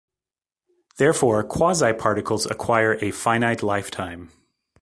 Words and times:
Therefore, 0.97 1.43
quasiparticles 1.47 2.49
acquire 2.49 2.97
a 3.03 3.11
finite 3.11 3.61
lifetime. 3.61 4.31